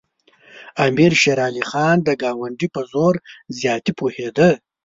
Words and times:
امیر 0.85 1.11
شېر 1.21 1.39
علي 1.47 1.63
خان 1.69 1.97
د 2.03 2.09
ګاونډي 2.21 2.67
په 2.75 2.81
زور 2.91 3.15
زیاتي 3.59 3.91
پوهېده. 3.99 4.49